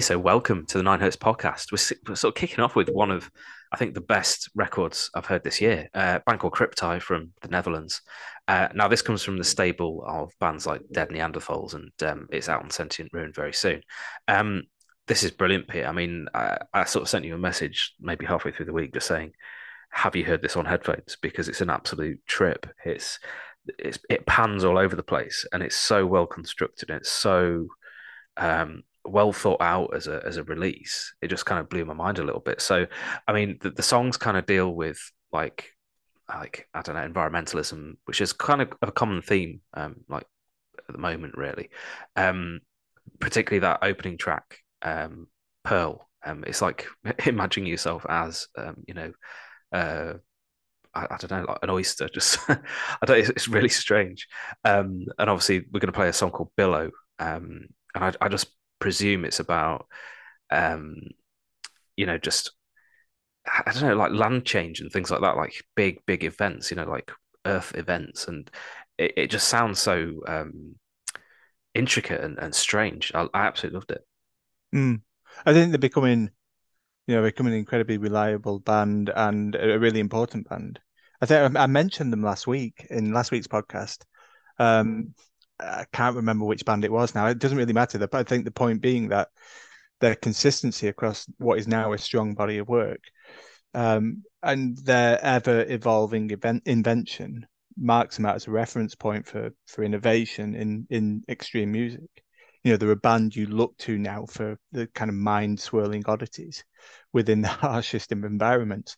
[0.00, 1.70] So welcome to the Nine Hertz podcast.
[1.70, 3.30] We're, we're, sort of kicking off with one of,
[3.70, 5.88] I think, the best records I've heard this year.
[5.94, 8.02] Uh, band called Cryptae from the Netherlands.
[8.48, 12.48] Uh, now, this comes from the stable of bands like Dead Neanderthals, and um, it's
[12.48, 13.82] out on Sentient Ruin very soon.
[14.26, 14.64] Um,
[15.06, 15.84] this is brilliant, Pete.
[15.84, 18.94] I mean, I, I, sort of sent you a message maybe halfway through the week
[18.94, 19.30] just saying,
[19.90, 22.66] "Have you heard this on headphones?" Because it's an absolute trip.
[22.84, 23.20] It's,
[23.78, 27.68] it's it pans all over the place, and it's so well constructed, and it's so
[28.36, 31.14] um, well thought out as a as a release.
[31.20, 32.60] It just kind of blew my mind a little bit.
[32.60, 32.86] So,
[33.26, 34.98] I mean, the, the songs kind of deal with
[35.32, 35.70] like
[36.28, 40.26] like I don't know environmentalism, which is kind of a common theme, um, like
[40.88, 41.70] at the moment, really.
[42.16, 42.60] Um,
[43.20, 45.28] particularly that opening track, um,
[45.64, 46.08] Pearl.
[46.24, 46.86] Um, it's like
[47.26, 49.12] imagining yourself as, um, you know,
[49.72, 50.14] uh,
[50.94, 52.08] I, I, don't know, like an oyster.
[52.14, 52.56] Just I
[53.04, 53.18] don't.
[53.18, 54.26] It's, it's really strange.
[54.64, 56.90] Um, and obviously, we're going to play a song called Billow.
[57.18, 58.48] Um, and I, I just
[58.84, 59.86] presume it's about
[60.50, 60.94] um
[61.96, 62.52] you know just
[63.46, 66.76] I don't know like land change and things like that like big big events you
[66.76, 67.10] know like
[67.46, 68.28] earth events.
[68.28, 68.50] And
[68.98, 70.74] it, it just sounds so um
[71.74, 73.10] intricate and, and strange.
[73.14, 74.06] I, I absolutely loved it.
[74.74, 75.00] Mm.
[75.46, 76.30] I think they're becoming
[77.06, 80.78] you know becoming an incredibly reliable band and a really important band.
[81.22, 84.04] I think I mentioned them last week in last week's podcast.
[84.58, 85.14] Um
[85.60, 87.26] I can't remember which band it was now.
[87.26, 87.98] It doesn't really matter.
[87.98, 89.28] But I think the point being that
[90.00, 93.00] their consistency across what is now a strong body of work
[93.74, 97.46] um, and their ever evolving event invention
[97.76, 102.08] marks them out as a reference point for for innovation in in extreme music.
[102.62, 106.04] You know, they're a band you look to now for the kind of mind swirling
[106.06, 106.64] oddities
[107.12, 108.96] within the harshest of environments.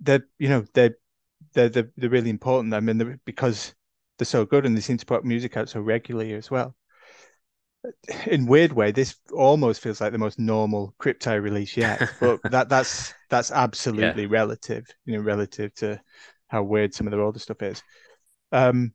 [0.00, 0.96] They're you know they're
[1.52, 2.74] they're they're, they're really important.
[2.74, 3.74] I mean, because
[4.18, 6.74] they're so good and they seem to put music out so regularly as well.
[8.26, 12.68] In weird way, this almost feels like the most normal Cryptae release yet, but that
[12.68, 14.28] that's that's absolutely yeah.
[14.30, 16.00] relative, you know, relative to
[16.46, 17.82] how weird some of their older stuff is.
[18.52, 18.92] Um,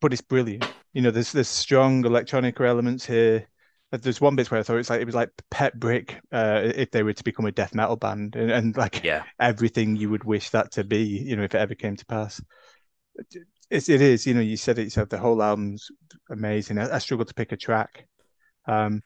[0.00, 0.66] but it's brilliant.
[0.94, 3.46] You know, there's there's strong electronic elements here.
[3.92, 6.90] There's one bit where I thought it's like it was like Pet Brick uh, if
[6.90, 9.24] they were to become a death metal band, and, and like yeah.
[9.38, 11.02] everything you would wish that to be.
[11.02, 12.40] You know, if it ever came to pass
[13.70, 14.26] it, it is.
[14.26, 15.08] You know, you said it yourself.
[15.08, 15.90] The whole album's
[16.30, 16.78] amazing.
[16.78, 18.06] I, I struggle to pick a track.
[18.66, 19.02] Um,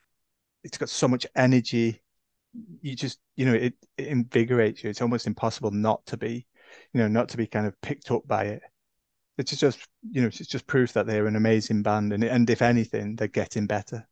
[0.64, 2.02] it's got so much energy.
[2.82, 4.90] You just, you know, it, it invigorates you.
[4.90, 6.46] It's almost impossible not to be,
[6.92, 8.62] you know, not to be kind of picked up by it.
[9.38, 9.78] It's just,
[10.10, 13.28] you know, it's just proof that they're an amazing band, and and if anything, they're
[13.28, 14.06] getting better.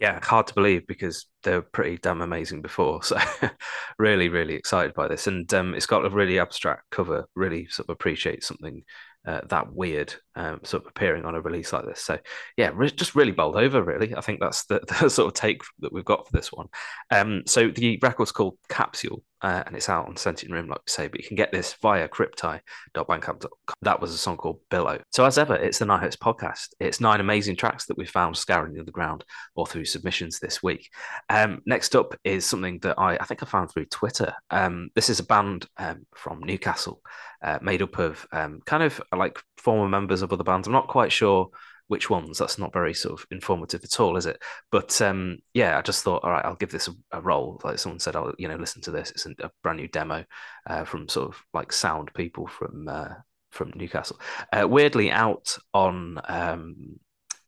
[0.00, 3.02] Yeah, hard to believe because they were pretty damn amazing before.
[3.04, 3.18] So,
[3.98, 7.28] really, really excited by this, and um, it's got a really abstract cover.
[7.36, 8.82] Really, sort of appreciate something
[9.26, 12.00] uh, that weird um, sort of appearing on a release like this.
[12.00, 12.18] So
[12.56, 13.82] yeah, re- just really bowled over.
[13.82, 16.68] Really, I think that's the, the, sort of take that we've got for this one.
[17.10, 20.90] Um, so the record's called Capsule, uh, and it's out on Sentient Ruin, like we
[20.90, 23.74] say, but you can get this via cryptae.bandcamp.com.
[23.82, 25.00] That was a song called Billow.
[25.10, 26.68] So as ever, it's the Nine Hertz podcast.
[26.80, 30.88] It's nine amazing tracks that we found scouring the ground or through submissions this week.
[31.28, 34.32] Um, next up is something that I, I think I found through Twitter.
[34.50, 37.02] Um, this is a band um, from Newcastle
[37.42, 40.66] uh, made up of um, kind of like former members of other bands.
[40.66, 41.50] I'm not quite sure
[41.90, 42.38] which ones.
[42.38, 44.40] That's not very sort of informative at all, is it?
[44.70, 47.60] But um, yeah, I just thought, all right, I'll give this a, a roll.
[47.64, 49.10] Like someone said, I'll you know listen to this.
[49.10, 50.24] It's a brand new demo
[50.68, 53.14] uh, from sort of like sound people from uh,
[53.50, 54.20] from Newcastle.
[54.52, 57.00] Uh, weirdly, out on um,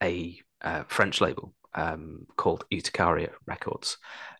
[0.02, 3.98] a uh, French label um, called Urticaria Records.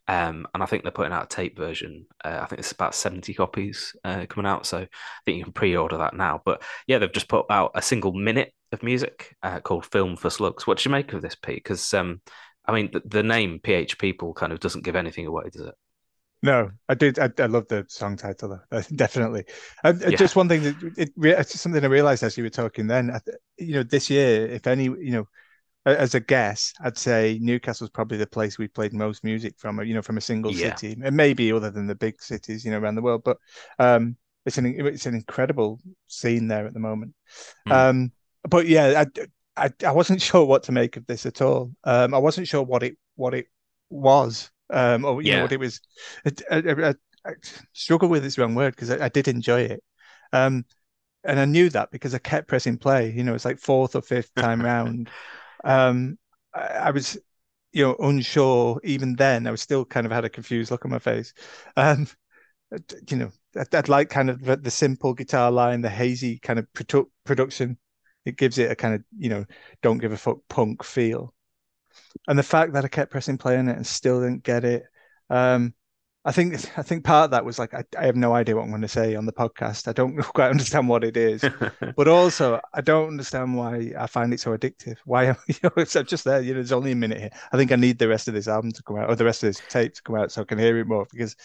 [0.08, 2.06] Um, and I think they're putting out a tape version.
[2.24, 4.66] Uh, I think it's about 70 copies uh, coming out.
[4.66, 4.88] So I
[5.24, 6.42] think you can pre order that now.
[6.44, 10.30] But yeah, they've just put out a single minute of music uh, called Film for
[10.30, 10.66] Slugs.
[10.66, 11.62] What do you make of this, Pete?
[11.62, 12.20] Because, um,
[12.66, 15.74] I mean, the, the, name pHPeople kind of doesn't give anything away, does it?
[16.44, 17.20] No, I did.
[17.20, 18.82] I, I love the song title, though.
[18.96, 19.44] definitely.
[19.84, 19.92] Yeah.
[20.16, 23.16] Just one thing that it, it's something I realized as you were talking then.
[23.58, 25.28] You know, this year, if any, you know,
[25.84, 29.94] as a guess, I'd say Newcastle's probably the place we played most music from, you
[29.94, 30.74] know, from a single yeah.
[30.74, 33.22] city, and maybe other than the big cities, you know, around the world.
[33.24, 33.38] But
[33.78, 37.14] um, it's an it's an incredible scene there at the moment.
[37.68, 37.72] Mm.
[37.72, 38.12] Um,
[38.48, 39.04] but yeah,
[39.56, 41.72] I, I, I wasn't sure what to make of this at all.
[41.84, 43.46] Um, I wasn't sure what it what it
[43.90, 45.36] was, um, or you yeah.
[45.38, 45.80] know what it was.
[46.24, 47.32] I, I, I
[47.72, 49.82] struggle with this wrong word because I, I, did enjoy it.
[50.32, 50.64] Um,
[51.22, 53.12] and I knew that because I kept pressing play.
[53.12, 55.08] You know, it's like fourth or fifth time round.
[55.64, 56.18] Um,
[56.54, 57.18] I, I, was,
[57.72, 59.46] you know, unsure even then.
[59.46, 61.34] I was still kind of had a confused look on my face.
[61.76, 62.06] Um,
[63.08, 66.58] you know, I'd, I'd like kind of the, the, simple guitar line, the hazy kind
[66.58, 67.78] of produ- production.
[68.24, 69.44] It gives it a kind of, you know,
[69.82, 71.34] don't give a fuck punk feel.
[72.28, 74.84] and the fact that I kept pressing play on it and still didn't get it.
[75.30, 75.74] Um,
[76.24, 78.62] I think I think part of that was like I, I have no idea what
[78.62, 79.88] I'm going to say on the podcast.
[79.88, 81.44] I don't quite understand what it is,
[81.96, 84.98] but also I don't understand why I find it so addictive.
[85.04, 86.40] Why am you know it's just there?
[86.40, 87.30] You know, there's only a minute here.
[87.52, 89.42] I think I need the rest of this album to come out or the rest
[89.42, 91.36] of this tape to come out so I can hear it more because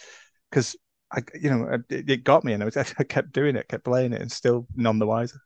[0.49, 0.75] because
[1.11, 3.85] I you know it, it got me and I, was, I kept doing it, kept
[3.85, 5.41] playing it, and still none the wiser.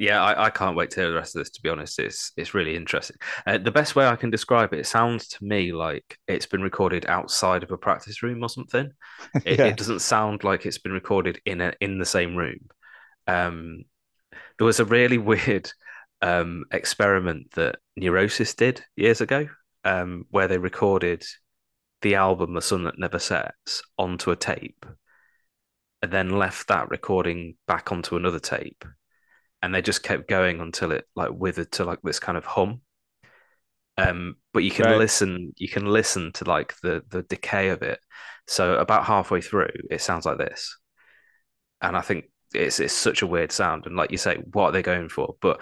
[0.00, 1.50] Yeah, I, I, can't wait to hear the rest of this.
[1.50, 3.18] To be honest, it's it's really interesting.
[3.46, 6.62] Uh, the best way I can describe it, it sounds to me like it's been
[6.62, 8.90] recorded outside of a practice room or something.
[9.44, 9.66] It, yeah.
[9.66, 12.60] it doesn't sound like it's been recorded in a in the same room.
[13.26, 13.84] Um,
[14.56, 15.70] there was a really weird
[16.22, 19.48] um, experiment that Neurosis did years ago,
[19.84, 21.26] um, where they recorded
[22.00, 24.86] the album "The Sun That Never Sets" onto a tape,
[26.00, 28.82] and then left that recording back onto another tape
[29.62, 32.80] and they just kept going until it like withered to like this kind of hum.
[33.96, 34.98] Um, but you can right.
[34.98, 38.00] listen, you can listen to like the the decay of it.
[38.46, 40.78] So about halfway through, it sounds like this,
[41.82, 43.86] and I think it's it's such a weird sound.
[43.86, 45.36] And like you say, what are they going for?
[45.40, 45.60] But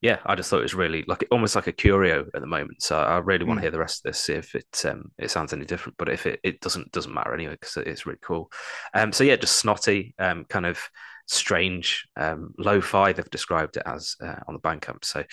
[0.00, 2.82] yeah, I just thought it was really like almost like a curio at the moment.
[2.82, 3.64] So I really want to hmm.
[3.64, 5.96] hear the rest of this, see if it um it sounds any different.
[5.98, 8.50] But if it, it doesn't doesn't matter anyway because it's really cool.
[8.94, 10.78] Um, so yeah, just snotty, um, kind of
[11.28, 13.12] strange um, lo-fi.
[13.12, 15.04] They've described it as uh, on the bandcamp.
[15.04, 15.24] So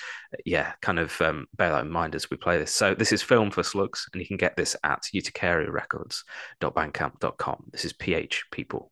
[0.46, 2.72] yeah kind of um, bear that in mind as we play this.
[2.72, 7.94] So this is film for slugs and you can get this at urticaria.bandcamp.com this is
[7.94, 8.90] pHPeople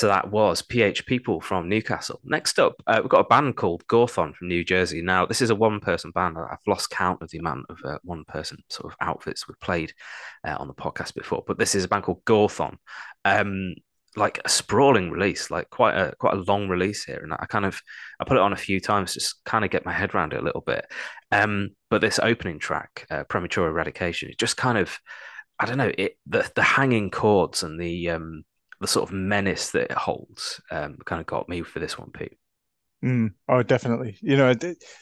[0.00, 2.20] So that was pHPeople from Newcastle.
[2.24, 5.02] Next up, uh, we've got a band called Gorthon from New Jersey.
[5.02, 6.38] Now, this is a one person band.
[6.38, 9.92] I've lost count of the amount of uh, one person sort of outfits we've played
[10.42, 12.78] uh, on the podcast before, but this is a band called Gorthon.
[13.26, 13.74] Um,
[14.16, 17.66] like a sprawling release, like quite a quite a long release here, and I kind
[17.66, 17.78] of
[18.18, 20.40] I put it on a few times just kind of get my head around it
[20.40, 20.86] a little bit.
[21.30, 24.98] Um, but this opening track, uh, "Premature Eradication," it just kind of
[25.58, 28.44] I don't know it the the hanging chords and the um
[28.80, 32.10] the sort of menace that it holds um, kind of got me for this one,
[32.10, 32.38] Pete.
[33.04, 34.18] Mm, oh, definitely.
[34.20, 34.54] You know,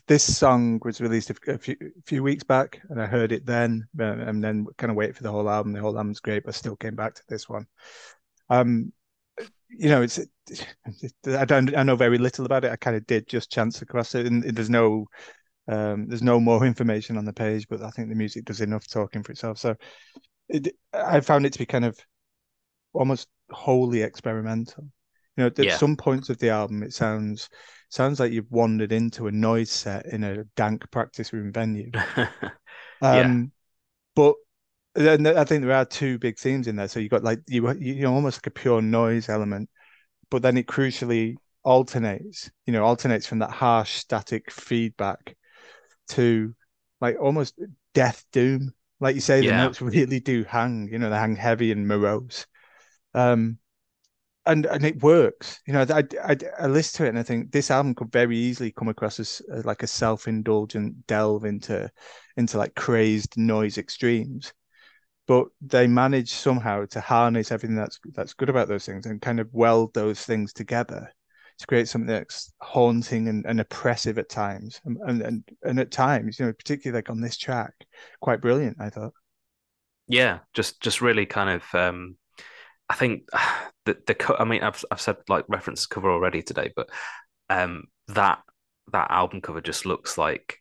[0.07, 4.05] this song was released a few, few weeks back, and I heard it then, uh,
[4.05, 5.73] and then kind of wait for the whole album.
[5.73, 7.67] The whole album's great, but still came back to this one.
[8.51, 8.93] Um,
[9.69, 10.21] you know, it's
[11.27, 12.73] I don't I know very little about it.
[12.73, 15.07] I kind of did just chance across it, and there's no
[15.67, 18.89] um, there's no more information on the page, but I think the music does enough
[18.89, 19.59] talking for itself.
[19.59, 19.75] So
[20.49, 21.99] it, I found it to be kind of
[22.93, 24.85] almost wholly experimental.
[25.37, 25.77] You know, at yeah.
[25.77, 27.49] some points of the album, it sounds
[27.91, 31.91] sounds like you've wandered into a noise set in a dank practice room venue.
[32.17, 32.31] um,
[33.03, 33.45] yeah.
[34.15, 34.35] But
[34.95, 36.89] then I think there are two big themes in there.
[36.89, 39.71] So you got like you you know almost like a pure noise element,
[40.31, 42.51] but then it crucially alternates.
[42.67, 45.37] You know, alternates from that harsh static feedback
[46.09, 46.55] to
[47.01, 47.55] like almost
[47.95, 48.73] death doom.
[49.01, 50.89] Like you say, the notes really do hang.
[50.91, 52.47] You know, they hang heavy and morose
[53.15, 53.59] um,
[54.47, 55.61] and and it works.
[55.67, 58.37] You know, I, I, I listen to it and I think this album could very
[58.37, 61.91] easily come across as, as like a self-indulgent delve into
[62.37, 64.53] into like crazed noise extremes,
[65.27, 69.41] but they manage somehow to harness everything that's that's good about those things and kind
[69.41, 71.13] of weld those things together
[71.59, 76.39] to create something that's haunting and, and oppressive at times, and, and and at times,
[76.39, 77.73] you know, particularly like on this track,
[78.21, 78.77] quite brilliant.
[78.81, 79.13] I thought.
[80.07, 82.17] Yeah, just just really kind of um
[82.89, 83.29] I think
[83.85, 86.89] the the I mean I've I've said like reference cover already today, but
[87.51, 88.41] um that
[88.93, 90.59] that album cover just looks like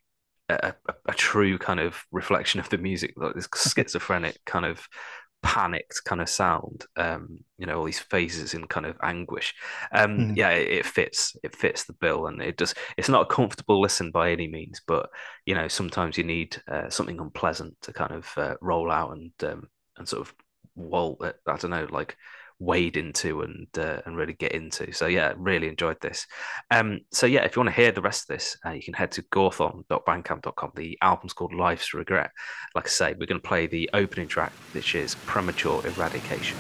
[0.50, 4.88] a, a, a true kind of reflection of the music, like this schizophrenic kind of
[5.44, 6.86] panicked kind of sound.
[6.96, 9.54] Um, you know, all these phases in kind of anguish.
[9.92, 10.38] Um, mm.
[10.38, 11.36] yeah, it, it, fits.
[11.44, 12.74] It fits the bill, and it does.
[12.98, 15.10] It's not a comfortable listen by any means, but
[15.46, 19.32] you know, sometimes you need uh, something unpleasant to kind of uh, roll out and
[19.44, 19.68] um,
[19.98, 20.34] and sort of
[20.78, 21.20] wall.
[21.22, 22.16] I don't know, like
[22.60, 24.92] wade into and uh, and really get into.
[24.92, 26.26] So yeah, really enjoyed this.
[26.72, 28.94] Um, so yeah, if you want to hear the rest of this, uh, you can
[28.94, 30.72] head to gorthon.bandcamp.com.
[30.76, 32.32] The album's called Life's Regret.
[32.76, 36.58] Like I say, we're going to play the opening track, which is Premature Eradication.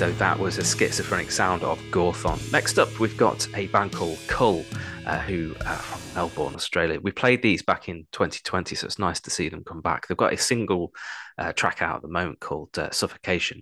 [0.00, 2.50] So that was a schizophrenic sound of Gorthon.
[2.50, 4.64] Next up, we've got a band called KVLL,
[5.04, 6.98] uh, who are from Melbourne, Australia.
[6.98, 10.08] We played these back in 2020, so it's nice to see them come back.
[10.08, 10.94] They've got a single
[11.36, 13.60] uh, track out at the moment called uh, Suffocation,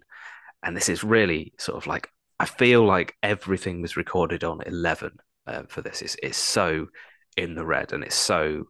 [0.62, 5.10] and this is really sort of like I feel like everything was recorded on 11
[5.48, 6.02] uh, for this.
[6.02, 6.86] It's, it's so
[7.36, 8.68] in the red, and it's so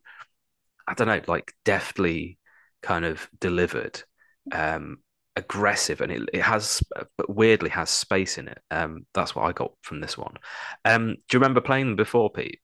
[0.86, 2.38] I don't know, like deftly
[2.80, 4.02] kind of delivered.
[4.52, 5.00] Um,
[5.38, 6.82] aggressive and it, it has
[7.16, 8.58] but weirdly has space in it.
[8.70, 10.34] Um that's what i got from this one.
[10.84, 12.60] Um do you remember playing them before pete?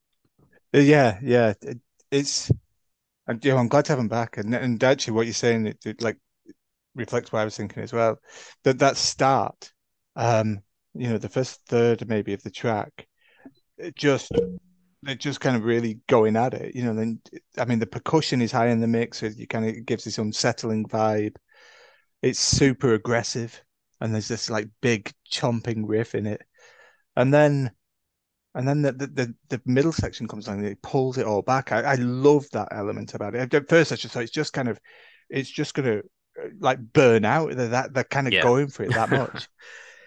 [0.74, 1.54] Uh, yeah yeah.
[1.62, 1.78] It,
[2.10, 2.50] it's
[3.26, 4.36] and you know, i'm glad to have them back.
[4.36, 6.18] And and actually what you're saying it, it like
[6.94, 8.18] reflects what i was thinking as well
[8.62, 9.72] that that start
[10.16, 10.60] um
[10.94, 13.06] you know the first third maybe of the track
[13.78, 14.30] it just
[15.02, 17.20] they're just kind of really going at it you know then
[17.58, 20.18] i mean the percussion is high in the mix so you kind of gives this
[20.18, 21.34] unsettling vibe
[22.24, 23.62] it's super aggressive
[24.00, 26.40] and there's this like big chomping riff in it.
[27.16, 27.70] And then
[28.54, 31.70] and then the the, the, middle section comes along and it pulls it all back.
[31.70, 33.52] I, I love that element about it.
[33.52, 34.80] At first i just thought it's just kind of
[35.28, 36.00] it's just gonna
[36.60, 37.54] like burn out.
[37.54, 38.42] They're that they're kind of yeah.
[38.42, 39.48] going for it that much.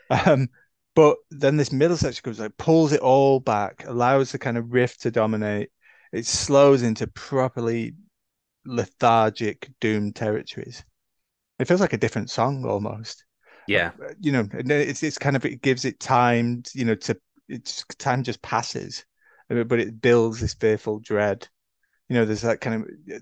[0.09, 0.49] Um
[0.95, 4.73] but then this middle section comes like pulls it all back allows the kind of
[4.73, 5.69] riff to dominate.
[6.11, 7.93] It slows into properly
[8.65, 10.83] lethargic doom territories
[11.59, 13.25] it feels like a different song almost.
[13.67, 13.91] Yeah,
[14.21, 17.17] you know, it's it's kind of it gives it time, you know, to
[17.49, 19.05] it's time just passes,
[19.49, 21.47] uh, but it builds this fearful dread.
[22.09, 23.19] You know, there's that kind of uh,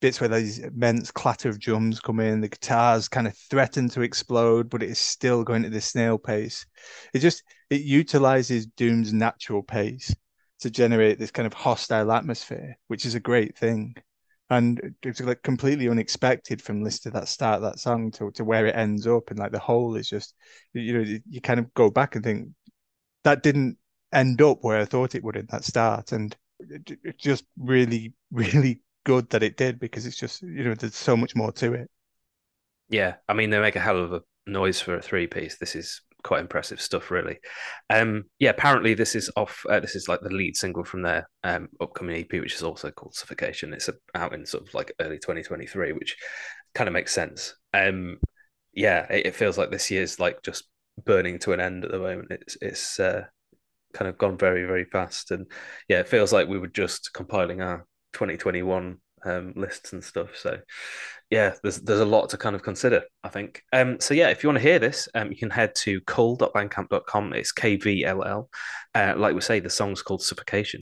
[0.00, 4.02] bits where these immense clatter of drums come in, the guitars kind of threaten to
[4.02, 6.66] explode, but it is still going at this snail pace.
[7.12, 10.14] It just it utilizes Doom's natural pace
[10.60, 13.94] to generate this kind of hostile atmosphere, which is a great thing
[14.50, 18.76] and it's like completely unexpected from to that start that song to, to where it
[18.76, 20.34] ends up and like the whole is just
[20.74, 22.48] you know you kind of go back and think
[23.24, 23.78] that didn't
[24.12, 28.80] end up where I thought it would in that start and it's just really really
[29.04, 31.90] good that it did because it's just you know there's so much more to it.
[32.88, 35.74] Yeah I mean they make a hell of a noise for a three piece this
[35.74, 37.38] is quite impressive stuff, really.
[37.90, 39.64] Um, yeah, apparently this is off.
[39.68, 42.90] Uh, this is like the lead single from their um, upcoming EP, which is also
[42.90, 43.72] called Suffocation.
[43.72, 46.16] It's out in sort of like early 2023, which
[46.74, 47.54] kind of makes sense.
[47.72, 48.18] Um,
[48.72, 50.64] yeah, it, it, feels like this year's like just
[51.04, 52.32] burning to an end at the moment.
[52.32, 53.24] It's it's uh,
[53.92, 55.46] kind of gone very very fast, and
[55.88, 60.36] yeah, it feels like we were just compiling our 2021 um, lists and stuff.
[60.36, 60.58] So
[61.30, 63.62] yeah, there's there's a lot to kind of consider, I think.
[63.72, 67.32] Um, so yeah, if you want to hear this, um, you can head to kvll.bandcamp.com.
[67.32, 68.50] It's K V L L.
[68.94, 70.80] Uh, like we say, the song's called Suffocation.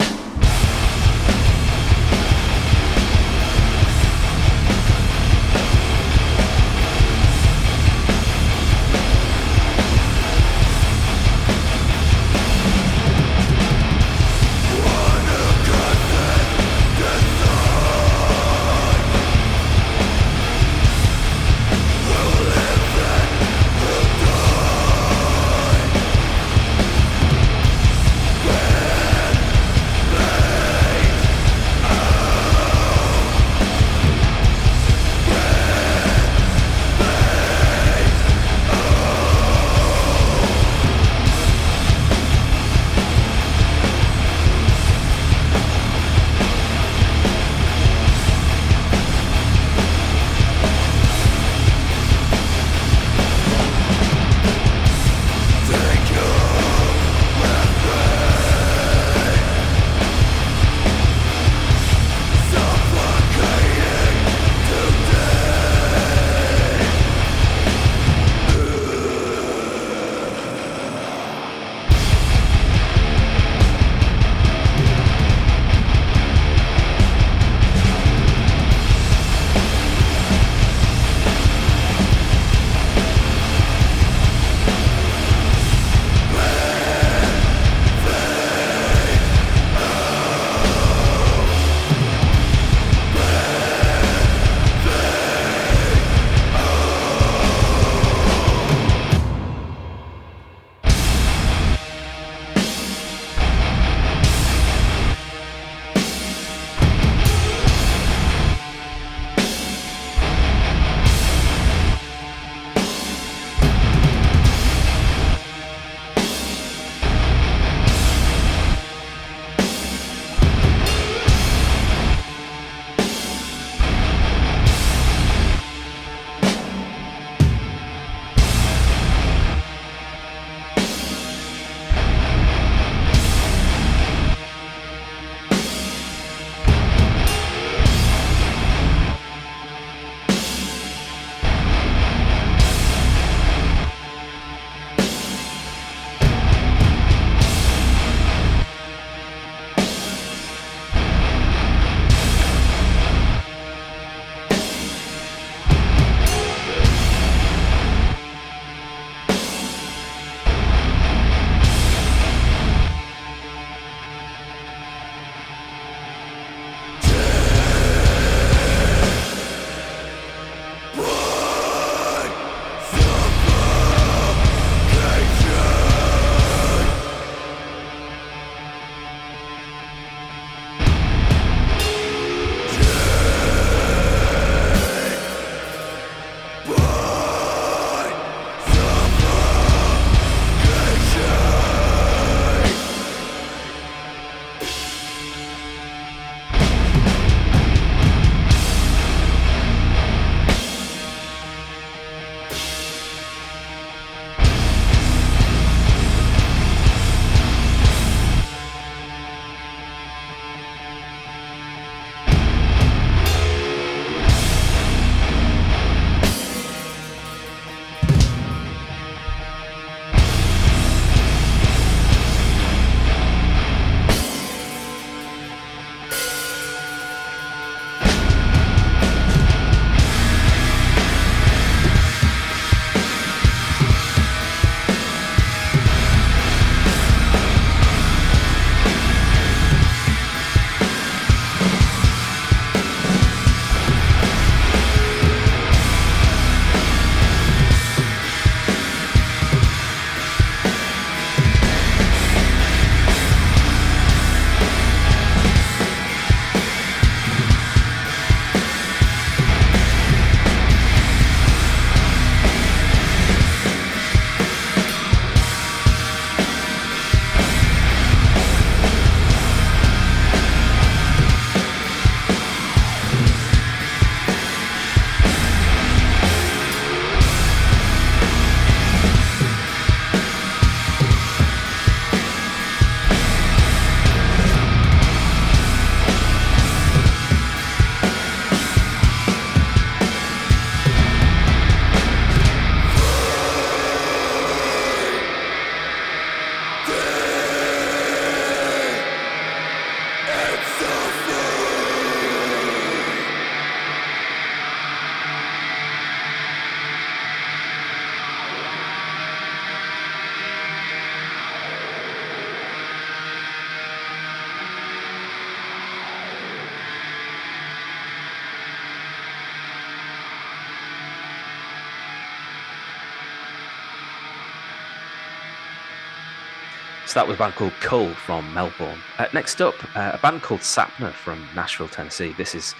[327.13, 328.97] So that was a band called KVLL from Melbourne.
[329.19, 332.33] Uh, next up, uh, a band called Sapna from Nashville, Tennessee.
[332.39, 332.73] This is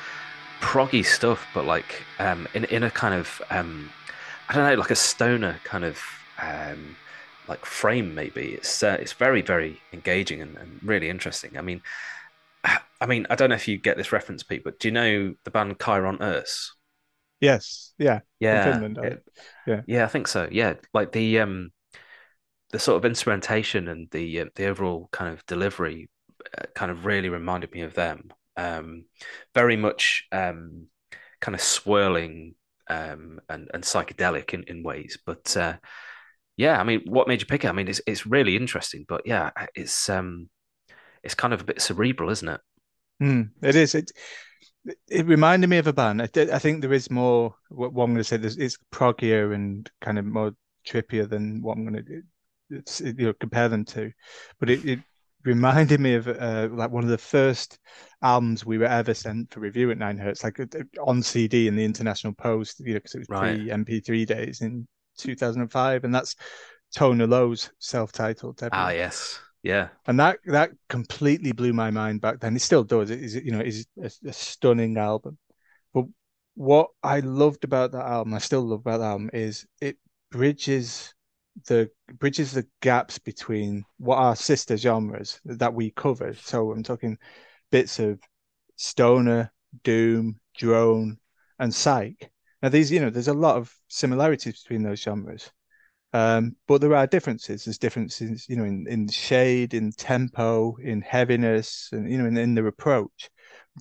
[0.59, 3.91] proggy stuff, but like um, in in a kind of um,
[4.49, 5.99] I don't know, like a stoner kind of
[6.41, 6.95] um,
[7.47, 8.15] like frame.
[8.15, 11.55] Maybe it's uh, it's very very engaging and, and, really interesting.
[11.55, 11.83] I mean,
[12.63, 15.35] I mean, I don't know if you get this reference, Pete, but do you know
[15.43, 16.71] the band Kairon; IRSE!?
[17.39, 17.93] Yes.
[17.99, 18.21] Yeah.
[18.39, 18.71] Yeah.
[18.71, 19.21] Finland,
[19.67, 19.81] yeah.
[19.85, 20.49] Yeah, I think so.
[20.51, 21.71] Yeah, like the um
[22.73, 26.09] the sort of instrumentation and the uh, the overall kind of delivery
[26.57, 28.31] uh, kind of really reminded me of them.
[28.57, 29.05] Um,
[29.53, 30.87] very much um,
[31.39, 32.55] kind of swirling
[32.89, 35.75] um, and and psychedelic in, in ways, but uh,
[36.57, 37.69] yeah, I mean, what made you pick it?
[37.69, 40.49] I mean, it's it's really interesting, but yeah, it's um,
[41.23, 42.61] it's kind of a bit cerebral, isn't it?
[43.21, 43.93] Mm, it is.
[43.93, 44.11] It
[45.07, 46.23] it reminded me of a band.
[46.23, 47.55] I, I think there is more.
[47.69, 50.53] What, going to say, there's, it's proggier and kind of more
[50.87, 52.21] trippier than what I'm going to
[52.69, 54.11] it's you know compare them to,
[54.59, 54.99] but it, it
[55.45, 57.79] reminded me of uh, like one of the first
[58.21, 60.65] albums we were ever sent for review at Nine Hertz, like uh,
[61.05, 63.57] on CD in the International Post, you know, because it was right.
[63.57, 66.35] pre MP3 days in 2005, and that's
[66.95, 68.69] Toner Low's self-titled debut.
[68.71, 72.55] Ah, yes, yeah, and that that completely blew my mind back then.
[72.55, 73.09] It still does.
[73.09, 75.37] It is, you know, is a, a stunning album.
[75.93, 76.05] But
[76.55, 79.97] what I loved about that album, I still love about that album, is it
[80.31, 81.13] bridges
[81.67, 81.89] the
[82.19, 86.37] bridges the gaps between what are sister genres that we covered.
[86.39, 87.17] So I'm talking
[87.71, 88.19] bits of
[88.75, 89.51] stoner,
[89.83, 91.17] doom, drone,
[91.59, 92.31] and psych.
[92.61, 95.51] Now these, you know, there's a lot of similarities between those genres.
[96.13, 97.65] Um, but there are differences.
[97.65, 102.37] There's differences, you know, in, in shade, in tempo, in heaviness, and you know, in,
[102.37, 103.31] in their approach.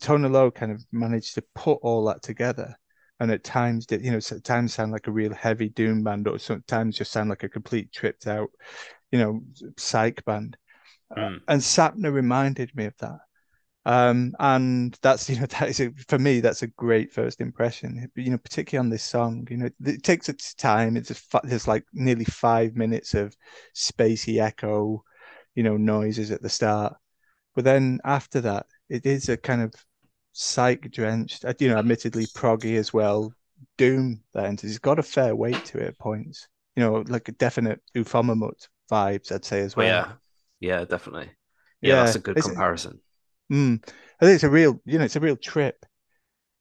[0.01, 2.75] Toner Low kind of managed to put all that together
[3.23, 6.27] and at times did you know at times sound like a real heavy doom band
[6.27, 8.51] or sometimes just sound like a complete tripped out
[9.13, 9.41] you know
[9.77, 10.57] psych band.
[11.17, 11.41] Mm.
[11.47, 13.19] and sapna reminded me of that.
[13.85, 18.11] Um, and that's you know that is a, for me that's a great first impression
[18.17, 20.97] you know particularly on this song you know it takes its time.
[20.97, 23.37] It's a, there's like nearly five minutes of
[23.73, 25.05] spacey echo
[25.55, 26.97] you know noises at the start.
[27.55, 29.73] But then after that it is a kind of
[30.33, 33.33] psych drenched, uh, you know, admittedly proggy as well.
[33.79, 34.55] Doom then.
[34.63, 36.49] It's got a fair weight to it at points.
[36.77, 39.87] You know, like a definite Ufomammut vibes, I'd say as well.
[39.87, 40.13] yeah,
[40.61, 41.31] yeah, definitely.
[41.81, 43.01] Yeah, yeah that's a good comparison.
[43.53, 43.83] Mm,
[44.21, 45.85] I think it's a real, you know, it's a real trip.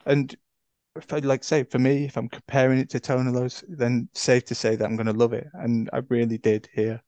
[0.06, 0.36] And
[0.96, 4.46] if I'd like say for me, if I'm comparing it to Toner Low's, then safe
[4.46, 7.02] to say that I'm going to love it, and I really did here.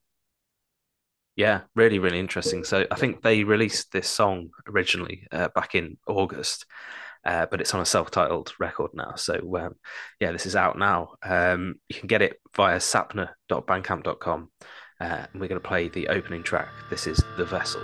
[1.36, 2.64] Yeah, really, really interesting.
[2.64, 6.66] So I think they released this song originally uh, back in August,
[7.26, 9.16] uh, but it's on a self-titled record now.
[9.16, 9.76] So um,
[10.20, 11.16] yeah, this is out now.
[11.24, 14.50] Um, you can get it via sapna.bandcamp.com,
[15.00, 16.70] uh, and we're going to play the opening track.
[16.90, 17.82] This is The Vessel.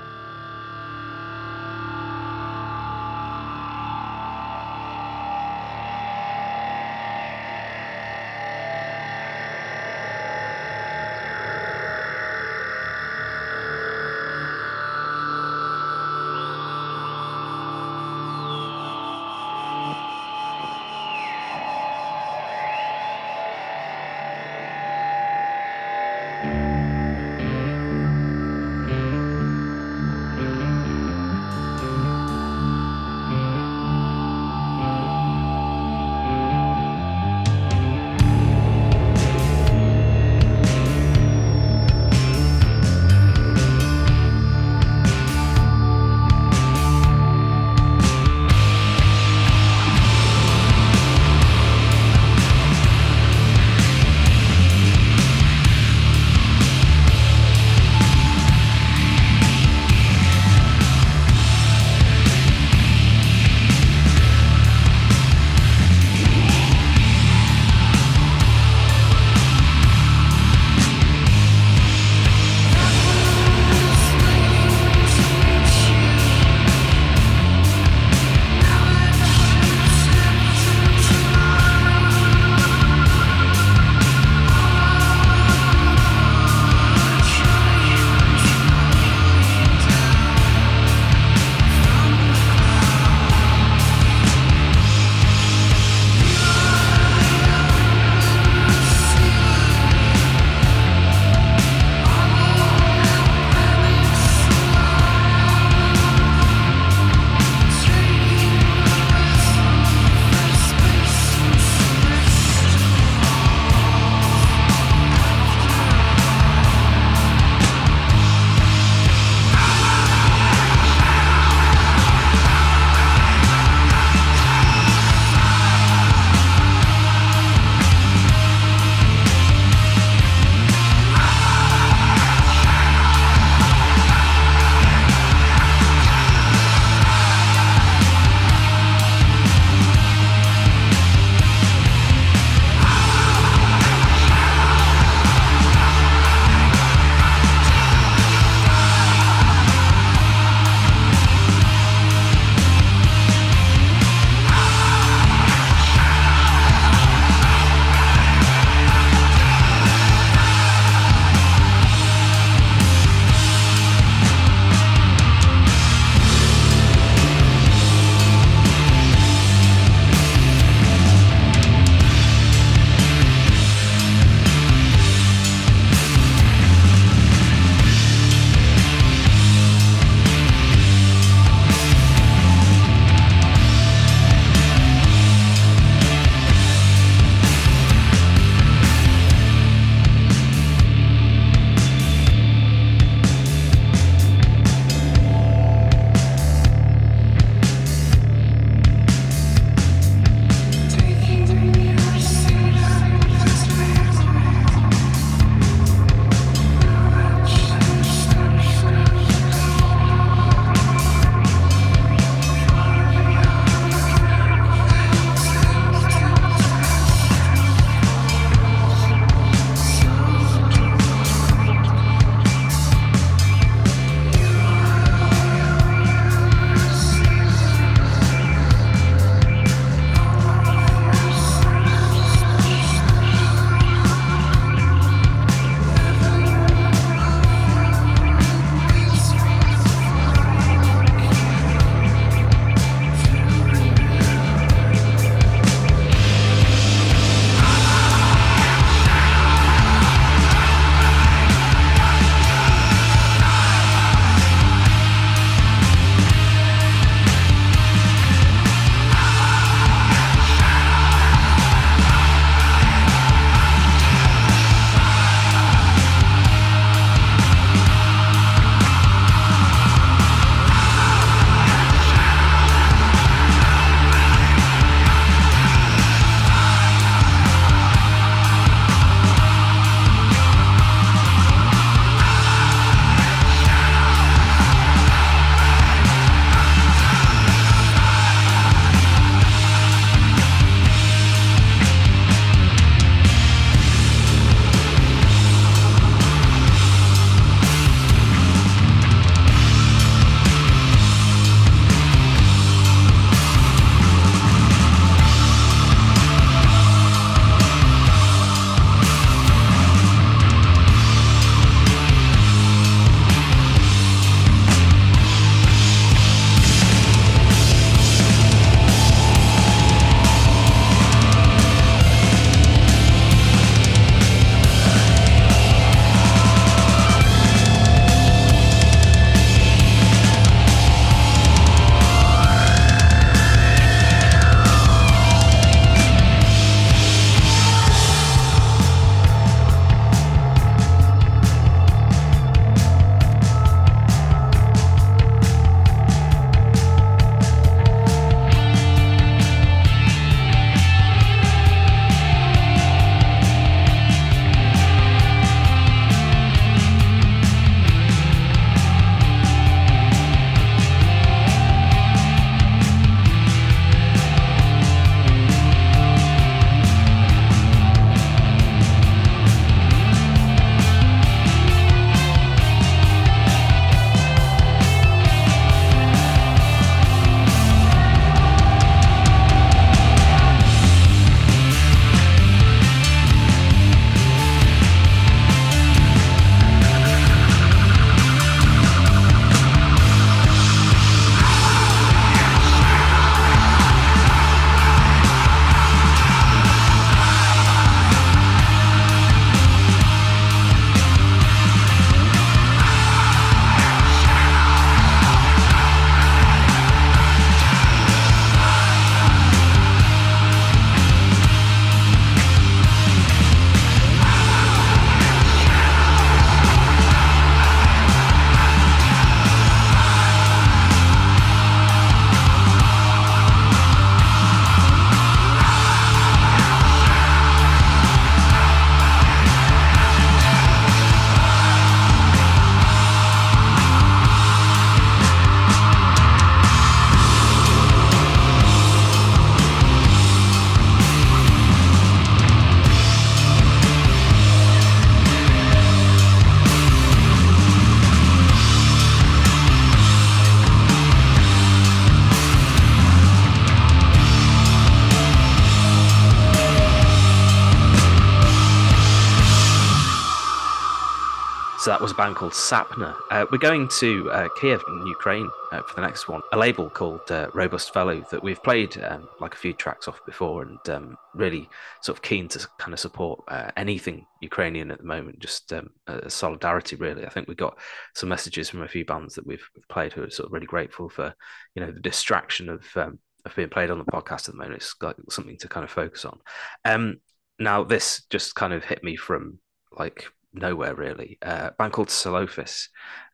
[462.00, 463.14] That was a band called Sapna.
[463.30, 466.90] Uh, we're going to uh, Kiev in Ukraine uh, for the next one, a label
[466.90, 470.80] called uh, Robust Fellow that we've played um, like a few tracks off before and
[470.88, 471.68] um, really
[472.02, 475.90] sort of keen to kind of support uh, anything Ukrainian at the moment, just um,
[476.30, 477.26] solidarity really.
[477.26, 477.78] I think we got
[478.16, 481.10] some messages from a few bands that we've, played who are sort of really grateful
[481.10, 481.36] for,
[481.76, 484.76] you know, the distraction of um, of being played on the podcast at the moment.
[484.76, 486.40] It's like something to kind of focus on.
[486.86, 487.20] Um,
[487.60, 489.60] now this just kind of hit me from
[489.92, 491.38] like nowhere really.
[491.42, 492.88] Uh, a band called Celophys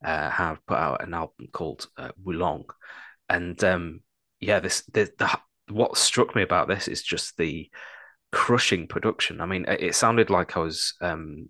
[0.03, 2.66] uh, have put out an album called uh, Wulong,
[3.30, 4.01] and um,
[4.39, 5.39] yeah, this the, the
[5.72, 7.70] what struck me about this is just the
[8.32, 9.41] crushing production.
[9.41, 11.49] I mean, it, it sounded like I was um,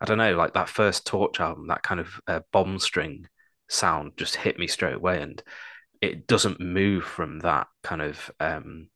[0.00, 3.26] I don't know, like that first Torch album, that kind of uh, bomb string
[3.68, 5.42] sound just hit me straight away, and
[6.00, 8.88] it doesn't move from that kind of um,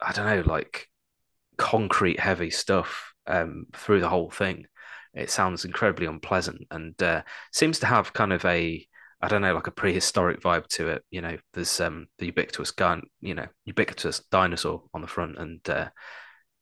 [0.00, 0.88] I don't know, like
[1.56, 4.66] concrete heavy stuff um, through the whole thing
[5.14, 8.86] it sounds incredibly unpleasant and uh, seems to have kind of a
[9.22, 11.04] I don't know, like a prehistoric vibe to it.
[11.10, 15.60] You know, there's um the ubiquitous gun, you know, ubiquitous dinosaur on the front, and
[15.68, 15.88] uh,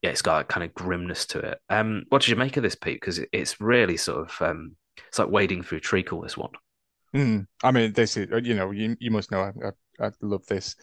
[0.01, 1.59] yeah, it's got a kind of grimness to it.
[1.69, 2.99] Um, what did you make of this, Pete?
[2.99, 4.75] Because it's really sort of um,
[5.07, 6.21] it's like wading through treacle.
[6.21, 6.51] This one.
[7.15, 9.67] Mm, I mean, this is you know, you you must know I
[10.03, 10.75] I, I love this.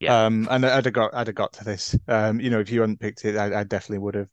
[0.00, 0.24] Yeah.
[0.24, 1.96] Um, and I'd have got I'd have got to this.
[2.08, 4.28] Um, you know, if you hadn't picked it, I, I definitely would have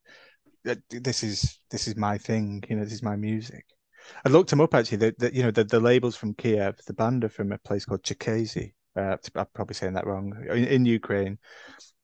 [0.89, 2.63] this is this is my thing.
[2.69, 3.65] You know, this is my music.
[4.25, 4.97] I looked them up actually.
[4.97, 7.85] That the, you know the, the labels from Kiev, the band are from a place
[7.85, 8.73] called Cherkasy.
[8.95, 11.37] Uh, I'm probably saying that wrong in, in, Ukraine,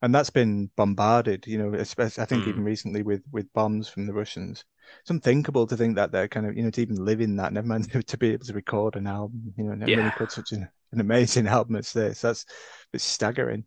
[0.04, 1.48] and that's been bombarded.
[1.48, 2.50] You know, especially I think mm.
[2.50, 4.64] even recently with with bombs from the Russians.
[5.00, 7.54] It's unthinkable to think that they're kind of you know to even live in that.
[7.54, 9.54] Never mind to be able to record an album.
[9.58, 10.06] You know, never yeah.
[10.06, 12.22] record such an, an amazing album as this.
[12.22, 12.46] That's
[12.92, 13.66] it's staggering.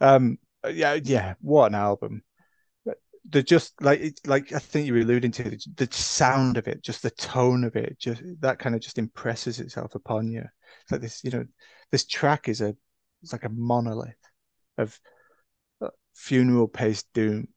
[0.00, 2.22] Um, yeah, yeah, what an album
[3.28, 7.02] the just like like I think you were alluding to the sound of it, just
[7.02, 10.44] the tone of it, just that kind of just impresses itself upon you.
[10.82, 11.44] It's like this, you know,
[11.90, 12.76] this track is a
[13.22, 14.14] it's like a monolith
[14.76, 14.98] of
[15.80, 17.48] uh, funeral paced doom.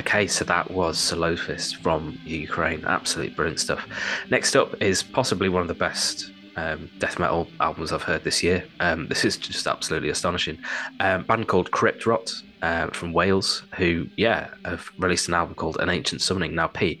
[0.00, 2.82] Okay, so that was Celophys from Ukraine.
[2.86, 3.86] Absolutely brilliant stuff.
[4.30, 8.42] Next up is possibly one of the best um, death metal albums I've heard this
[8.42, 8.64] year.
[8.80, 10.58] Um, this is just absolutely astonishing.
[11.00, 12.32] Um, band called Crypt Rot
[12.62, 16.54] uh, from Wales, who, yeah, have released an album called An Ancient Summoning.
[16.54, 16.98] Now, P,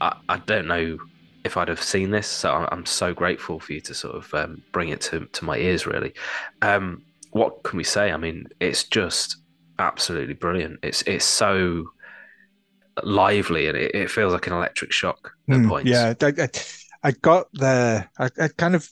[0.00, 0.98] I, I don't know
[1.44, 4.32] if I'd have seen this, so I'm, I'm so grateful for you to sort of
[4.34, 6.14] um, bring it to, to my ears, really.
[6.62, 8.12] Um, what can we say?
[8.12, 9.38] I mean, it's just
[9.80, 10.78] absolutely brilliant.
[10.82, 11.90] It's it's so
[13.04, 15.90] lively and it, it feels like an electric shock at mm, points.
[15.90, 16.48] Yeah, I, I,
[17.02, 18.10] I got there.
[18.18, 18.88] I, I, kind of,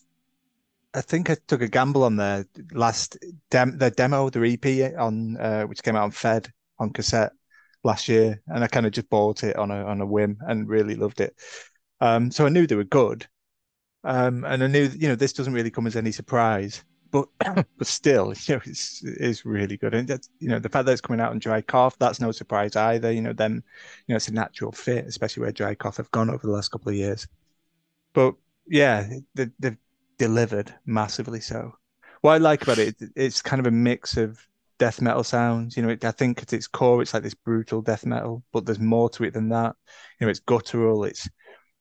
[0.95, 3.19] I think I took a gamble on the last
[3.51, 7.33] dem, the demo, the EP on uh, which came out on Fed on cassette
[7.83, 10.69] last year, and I kind of just bought it on a on a whim and
[10.69, 11.35] really loved it.
[12.01, 13.27] Um, so I knew they were good,
[14.05, 16.85] um, and I knew you know this doesn't really come as any surprise
[17.15, 17.29] but
[17.79, 19.95] but still, you know, it's it's really good.
[19.95, 22.33] And that's you know the fact that it's coming out on Dry Cough, that's no
[22.33, 23.13] surprise either.
[23.13, 23.63] You know, then
[24.07, 26.71] you know it's a natural fit, especially where Dry Cough have gone over the last
[26.71, 27.27] couple of years.
[28.13, 28.35] But
[28.67, 29.79] yeah, they, they've
[30.19, 31.73] delivered massively so.
[32.23, 34.41] What I like about it, it's kind of a mix of
[34.79, 35.77] death metal sounds.
[35.77, 38.67] You know, it, I think at its core, it's like this brutal death metal, but
[38.67, 39.77] there's more to it than that.
[40.19, 41.05] You know, it's guttural.
[41.05, 41.29] It's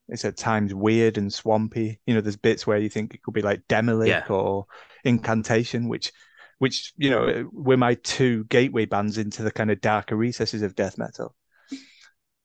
[0.10, 2.00] it's at times weird and swampy.
[2.06, 4.26] You know, there's bits where you think it could be like Demilich yeah.
[4.30, 4.66] or
[5.04, 6.12] incantation, which
[6.60, 10.76] which you know were my two gateway bands into the kind of darker recesses of
[10.76, 11.36] death metal.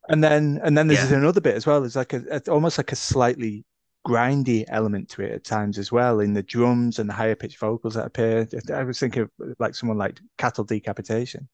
[0.09, 1.19] And then and then there's yeah.
[1.19, 1.81] another bit as well.
[1.81, 3.65] There's like a, a, almost like a slightly
[4.07, 7.59] grindy element to it at times as well in the drums and the higher pitched
[7.59, 8.49] vocals that appear.
[8.73, 11.49] I was thinking of like someone like Cattle Decapitation.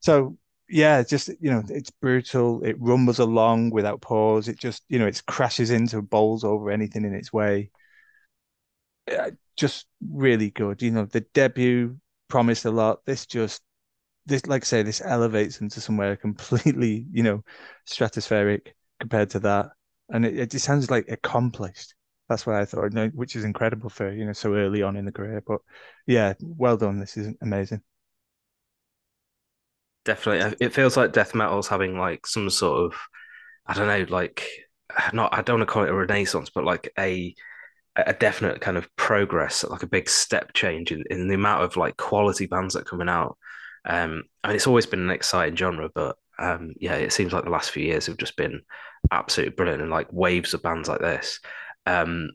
[0.00, 0.36] So
[0.68, 2.62] yeah, just you know, it's brutal.
[2.64, 4.48] It rumbles along without pause.
[4.48, 7.70] It just you know, it crashes into bowls over anything in its way
[9.56, 10.82] just really good.
[10.82, 11.98] You know, the debut
[12.28, 13.04] promised a lot.
[13.04, 13.62] This just
[14.26, 17.44] this like I say, this elevates into somewhere completely, you know,
[17.88, 19.70] stratospheric compared to that.
[20.10, 21.94] And it, it just sounds like accomplished.
[22.28, 25.12] That's what I thought, which is incredible for, you know, so early on in the
[25.12, 25.42] career.
[25.46, 25.60] But
[26.06, 27.00] yeah, well done.
[27.00, 27.82] This is amazing.
[30.08, 30.56] Definitely.
[30.60, 32.98] It feels like death metal's having like some sort of
[33.66, 34.46] I don't know, like
[35.12, 37.34] not I don't want to call it a renaissance, but like a
[37.96, 41.76] a definite kind of progress, like a big step change in, in the amount of
[41.76, 43.38] like quality bands that are coming out.
[43.86, 47.44] Um, I mean, it's always been an exciting genre, but um, yeah, it seems like
[47.44, 48.62] the last few years have just been
[49.12, 51.40] absolutely brilliant and like waves of bands like this.
[51.86, 52.30] Um,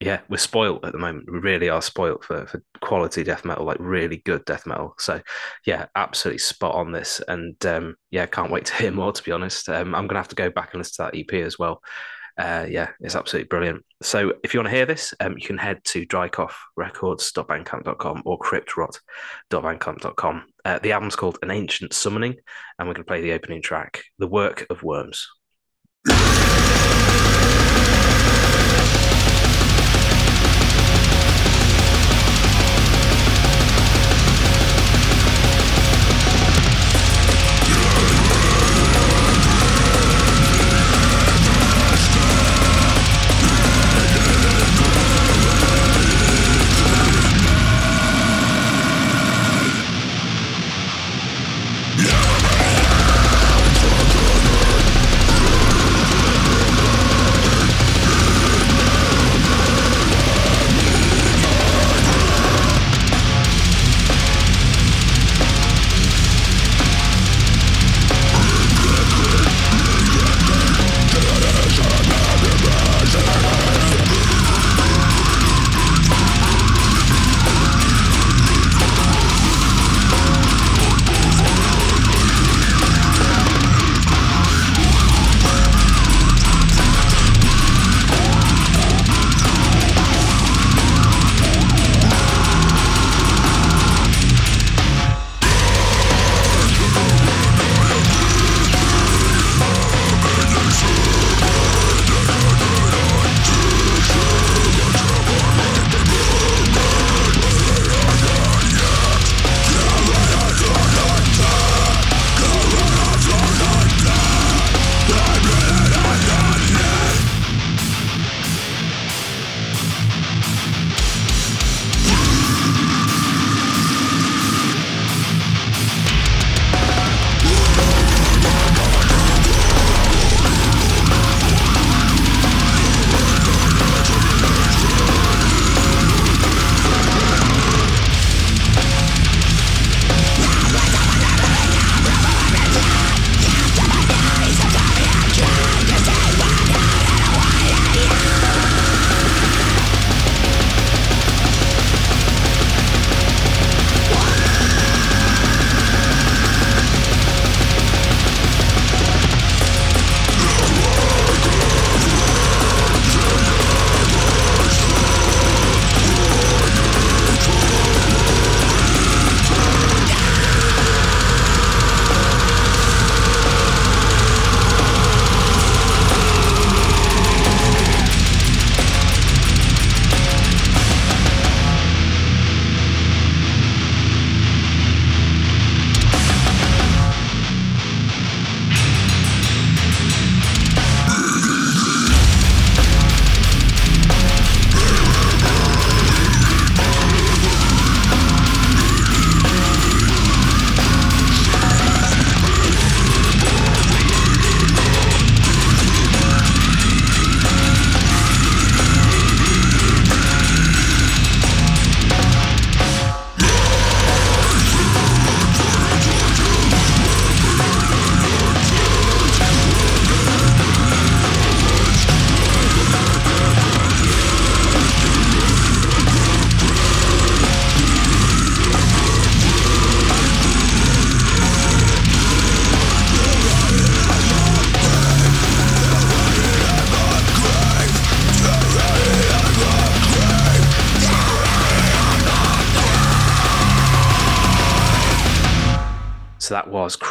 [0.00, 1.30] yeah, we're spoilt at the moment.
[1.30, 4.94] We really are spoilt for, for quality death metal, like really good death metal.
[4.98, 5.20] So,
[5.66, 7.20] yeah, absolutely spot on this.
[7.28, 9.68] And um, yeah, can't wait to hear more, to be honest.
[9.68, 11.82] Um, I'm going to have to go back and listen to that EP as well
[12.40, 13.84] uh, yeah, it's absolutely brilliant.
[14.02, 20.46] So if you want to hear this, um, you can head to drycoughrecords.bandcamp.com or cryptrot.bandcamp.com.
[20.64, 22.36] Uh, the album's called An Ancient Summoning,
[22.78, 25.28] and we're going to play the opening track, The Work of Worms.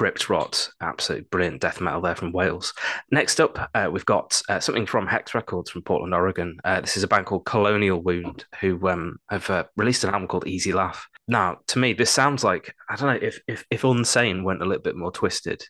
[0.10, 2.74] Crypt Rot, absolutely brilliant death metal there from Wales.
[3.12, 6.58] Next up, uh, we've got uh, something from Hex Records from Portland, Oregon.
[6.64, 10.28] Uh, this is a band called Colonial Wound, who um, have uh, released an album
[10.28, 11.08] called Easy Laugh.
[11.28, 14.66] Now, to me, this sounds like I don't know if if, if Unsane went a
[14.66, 15.64] little bit more twisted,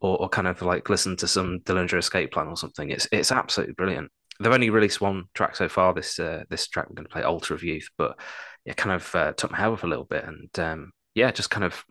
[0.00, 2.88] or, or kind of like listen to some Dillinger Escape Plan or something.
[2.88, 4.10] It's it's absolutely brilliant.
[4.40, 5.92] They've only released one track so far.
[5.92, 8.18] This uh, this track we're going to play, Altar of Youth, but
[8.64, 11.50] it kind of uh, took my head off a little bit, and um, yeah, just
[11.50, 11.84] kind of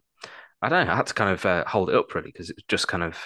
[0.61, 0.93] I don't know.
[0.93, 3.17] I had to kind of uh, hold it up really because it just kind of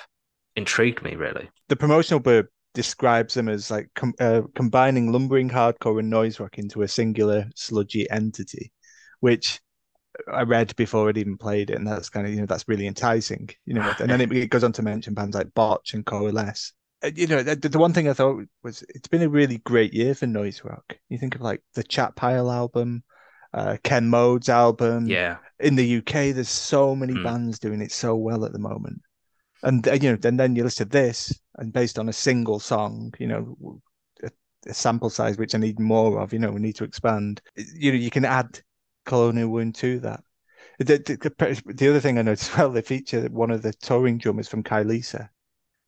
[0.55, 1.49] intrigued me really.
[1.67, 6.57] The promotional blurb describes them as like com- uh, combining lumbering hardcore and noise rock
[6.57, 8.71] into a singular sludgy entity,
[9.19, 9.59] which
[10.31, 12.87] I read before I'd even played it, and that's kind of you know that's really
[12.87, 13.93] enticing, you know.
[13.99, 16.73] and then it, it, goes on to mention bands like Botch and Coalesce.
[17.03, 19.93] Uh, you know, the, the, one thing I thought was it's been a really great
[19.93, 20.97] year for noise rock.
[21.09, 23.03] You think of like the Chat Pile album,
[23.53, 25.07] uh, Ken Mode's album.
[25.07, 25.37] Yeah.
[25.59, 27.23] In the UK, there's so many mm.
[27.23, 29.01] bands doing it so well at the moment,
[29.63, 32.59] and uh, you know, and then you listen to this, and based on a single
[32.59, 33.79] song, you know,
[34.23, 34.29] a,
[34.67, 36.33] a sample size which I need more of.
[36.33, 37.41] You know, we need to expand.
[37.55, 38.59] You know, you can add
[39.05, 40.21] Colonial Wound to that.
[40.79, 44.49] The, the, the, other thing I noticed well, they feature one of the touring drummers
[44.49, 45.29] from Kylesa,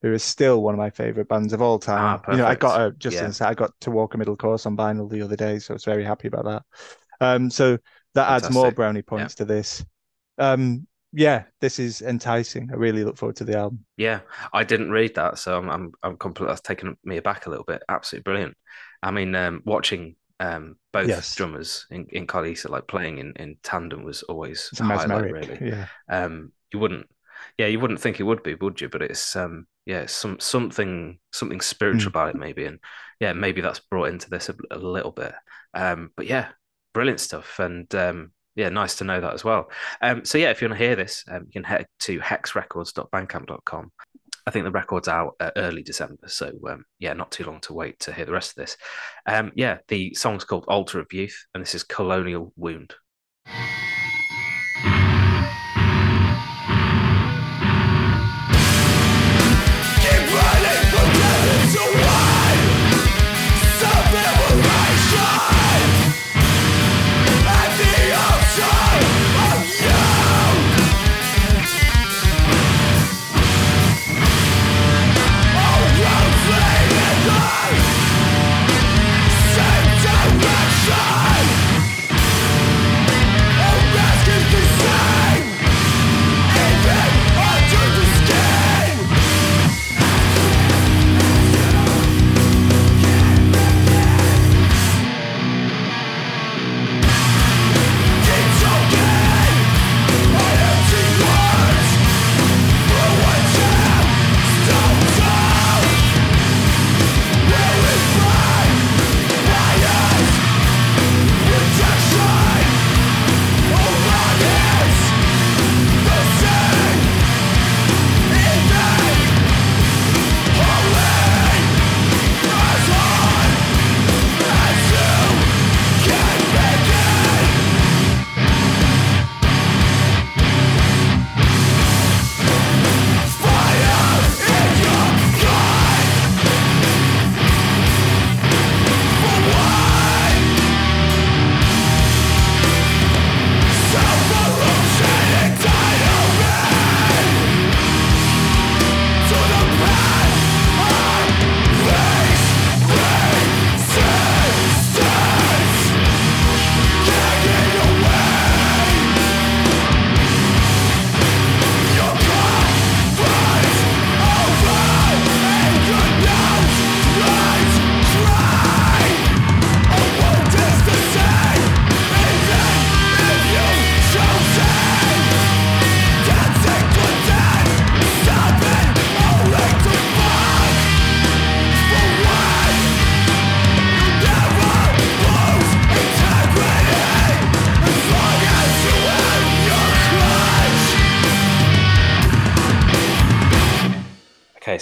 [0.02, 2.22] who is still one of my favorite bands of all time.
[2.26, 3.48] Ah, you know, I got a just yeah.
[3.48, 5.86] I got to walk a middle course on vinyl the other day, so I was
[5.86, 6.64] very happy about that.
[7.20, 7.78] Um, so
[8.18, 8.48] that Fantastic.
[8.48, 9.38] adds more brownie points yeah.
[9.38, 9.86] to this.
[10.40, 12.70] Um, yeah, this is enticing.
[12.72, 13.86] I really look forward to the album.
[13.96, 14.20] Yeah,
[14.54, 17.64] I didn't read that, so I'm I'm, I'm completely that's taken me aback a little
[17.64, 17.84] bit.
[17.88, 18.58] Absolutely brilliant.
[19.02, 21.36] I mean, um, watching um, both yes.
[21.36, 25.58] drummers in, in Kylesa like playing in, in tandem was always it's a highlight, really.
[25.62, 25.88] Yeah.
[26.10, 27.08] Um, you wouldn't,
[27.58, 28.90] yeah, you wouldn't think it would be, would you?
[28.90, 32.16] But it's um, yeah, some something something spiritual mm.
[32.16, 32.80] about it, maybe, and
[33.20, 35.34] yeah, maybe that's brought into this a, a little bit.
[35.74, 36.50] Um, but yeah,
[36.98, 39.70] brilliant stuff, and um, yeah, nice to know that as well.
[40.02, 43.92] Um, so yeah, if you want to hear this, um, you can head to hexrecords.bandcamp.com
[44.48, 47.74] I think the record's out uh, early December, so um, yeah, not too long to
[47.74, 48.78] wait to hear the rest of this.
[49.28, 52.96] Um, yeah, the song's called Altar of Youth, and this is Colonial Wound.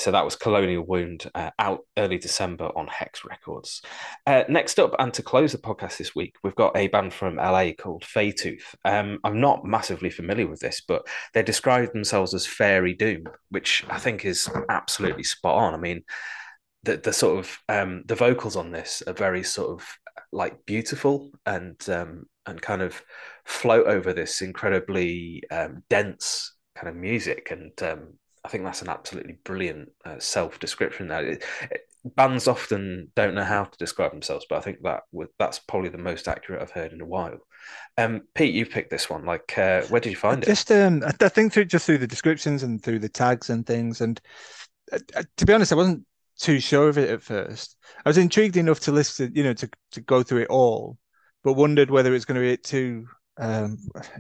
[0.06, 3.82] So that was Colonial Wound uh, out early December on Hex Records.
[4.28, 7.38] Uh, next up, and to close the podcast this week, we've got a band from
[7.38, 8.76] LA called Faetooth.
[8.86, 13.84] Um, I'm not massively familiar with this, but they describe themselves as Fairy Doom, which
[13.90, 15.74] I think is absolutely spot on.
[15.74, 16.04] I mean,
[16.84, 19.88] the the sort of um, the vocals on this are very sort of
[20.32, 23.02] like beautiful and um, and kind of
[23.44, 28.90] float over this incredibly um, dense kind of music, and um, I think that's an
[28.90, 31.08] absolutely brilliant uh, self description.
[31.08, 31.82] Now, it, it,
[32.16, 35.04] bands often don't know how to describe themselves, but I think that
[35.40, 37.40] that's probably the most accurate I've heard in a while.
[37.98, 39.26] Um, Pete, you picked this one.
[39.26, 40.46] Like, uh, where did you find it?
[40.46, 44.02] Just, um, I think through just through the descriptions and through the tags and things.
[44.02, 44.22] And
[44.92, 46.06] uh, uh, to be honest, I wasn't
[46.38, 47.78] too sure of it at first.
[48.06, 51.00] I was intrigued enough to listen, you know, to to go through it all,
[51.44, 53.78] but wondered whether it's going to be too um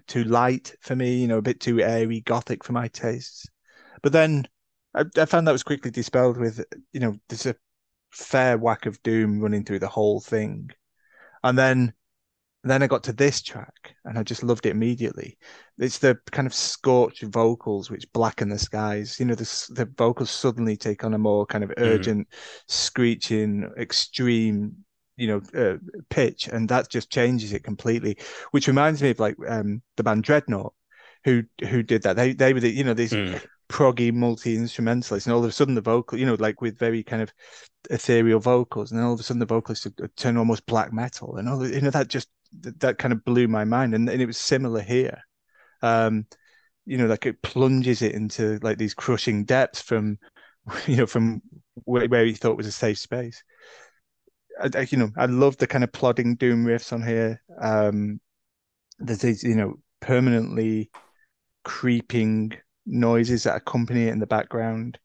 [0.07, 3.45] too light for me, you know, a bit too airy, gothic for my tastes.
[4.05, 4.47] But then
[4.93, 7.55] I, I found that was quickly dispelled with, you know, there's a
[8.11, 10.69] fair whack of doom running through the whole thing.
[11.43, 11.91] And then
[12.63, 15.39] then I got to this track and I just loved it immediately.
[15.79, 19.19] It's the kind of scorched vocals which blacken the skies.
[19.19, 21.83] You know, the, the vocals suddenly take on a more kind of mm-hmm.
[21.83, 22.33] urgent, mm.
[22.67, 24.75] screeching, extreme,
[25.17, 25.77] you know, uh,
[26.11, 28.19] pitch, and that just changes it completely.
[28.51, 30.75] Which reminds me of like um, the band Dreadnought,
[31.23, 32.15] who who did that.
[32.15, 35.51] They they were the, you know these mm proggy multi instrumentalist, and all of a
[35.51, 37.33] sudden the vocal, you know, like with very kind of
[37.89, 41.49] ethereal vocals, and then all of a sudden the vocalists turn almost black metal, and
[41.49, 42.29] all you know that just
[42.61, 45.21] that kind of blew my mind, and, and it was similar here.
[45.81, 46.25] Um,
[46.85, 50.19] you know, like it plunges it into like these crushing depths from,
[50.87, 51.41] you know, from
[51.83, 53.43] where, where he thought was a safe space.
[54.61, 57.41] I, I, you know, I love the kind of plodding doom riffs on here.
[57.59, 58.19] Um,
[58.99, 60.91] there's these, you know, permanently
[61.63, 62.53] creeping
[62.85, 64.97] noises that accompany it in the background,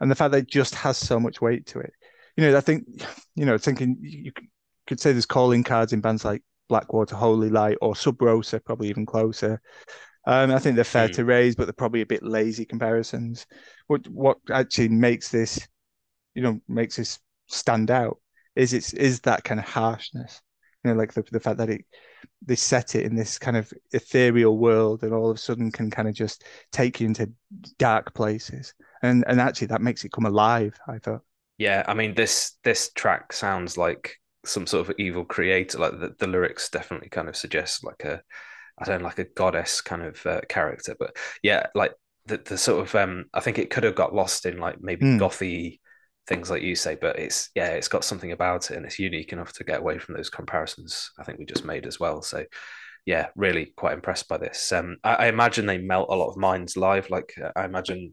[0.00, 1.92] and the fact that it just has so much weight to it.
[2.36, 2.84] You know, I think,
[3.34, 4.32] you know, thinking you
[4.86, 9.60] could say there's calling cards in bands like Blackwater, Holylight, or SubRosa, probably even closer.
[10.26, 11.14] Um, I think they're fair mm.
[11.14, 13.46] to raise, but they're probably a bit lazy comparisons.
[13.88, 15.66] What what actually makes this,
[16.34, 17.18] you know, makes this
[17.48, 18.18] stand out
[18.56, 20.40] is it's is that kind of harshness.
[20.84, 21.84] You know, like the the fact that it
[22.44, 25.90] they set it in this kind of ethereal world and all of a sudden can
[25.90, 27.30] kind of just take you into
[27.78, 31.22] dark places and and actually that makes it come alive i thought
[31.58, 36.14] yeah i mean this this track sounds like some sort of evil creator like the,
[36.18, 38.20] the lyrics definitely kind of suggest like a
[38.78, 41.92] i don't know like a goddess kind of uh, character but yeah like
[42.26, 45.04] the, the sort of um i think it could have got lost in like maybe
[45.04, 45.18] mm.
[45.18, 45.78] gothy
[46.26, 49.32] things like you say, but it's yeah, it's got something about it and it's unique
[49.32, 52.22] enough to get away from those comparisons I think we just made as well.
[52.22, 52.44] So
[53.04, 54.70] yeah, really quite impressed by this.
[54.72, 57.10] Um, I, I imagine they melt a lot of minds live.
[57.10, 58.12] Like uh, I imagine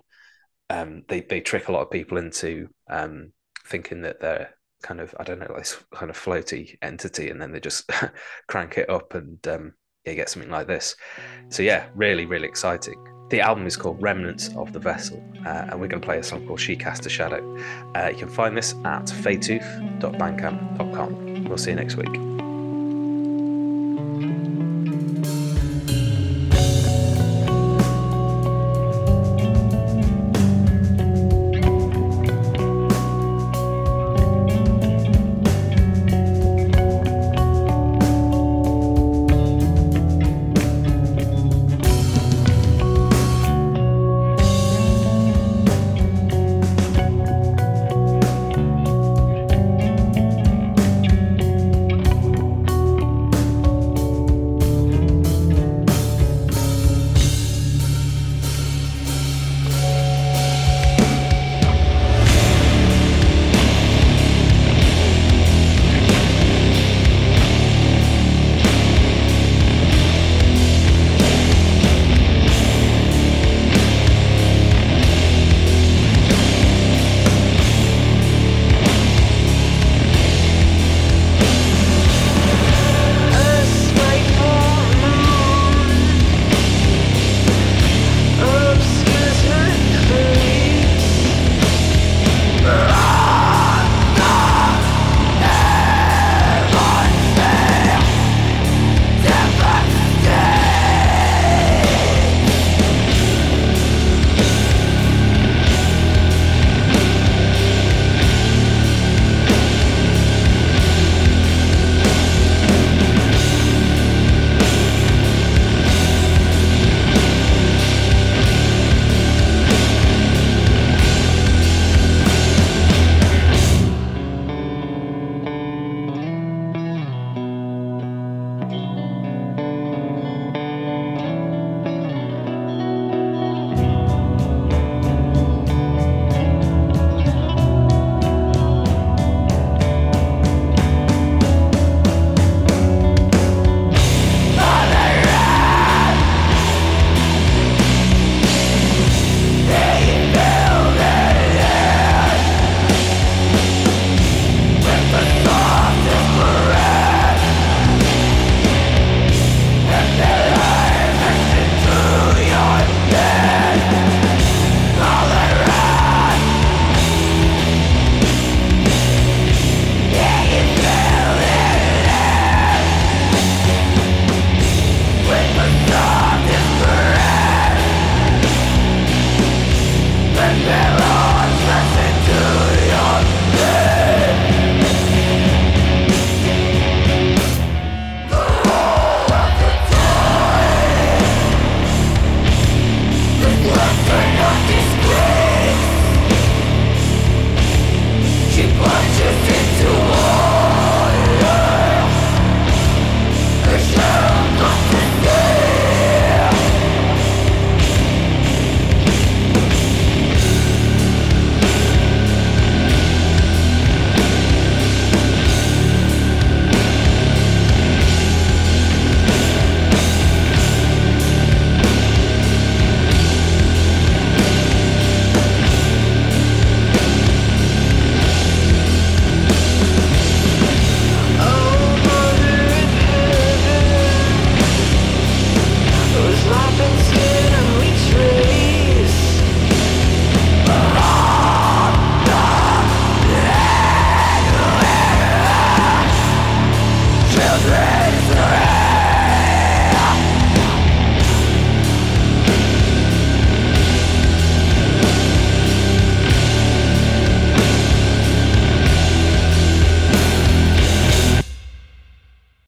[0.69, 3.31] um, they they trick a lot of people into um,
[3.65, 7.51] thinking that they're kind of I don't know this kind of floaty entity, and then
[7.51, 7.89] they just
[8.47, 9.73] crank it up and um,
[10.05, 10.95] get something like this.
[11.49, 13.18] So yeah, really really exciting.
[13.29, 16.23] The album is called Remnants of the Vessel, uh, and we're going to play a
[16.23, 17.57] song called She Cast a Shadow.
[17.95, 21.43] Uh, you can find this at faetooth.bandcamp.com.
[21.43, 22.28] We'll see you next week.